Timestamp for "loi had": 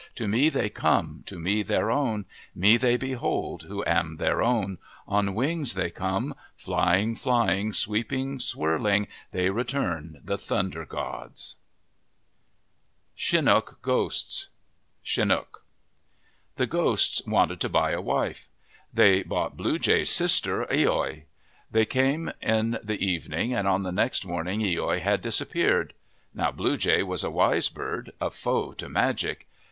24.61-25.21